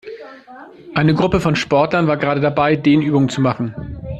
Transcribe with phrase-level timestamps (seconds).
[0.95, 3.75] Eine Gruppe von Sportlern war gerade dabei, Dehnübungen zu machen.